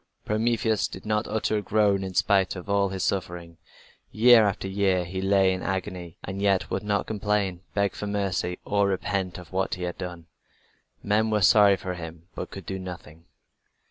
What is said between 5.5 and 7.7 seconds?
in agony, and yet he would not complain,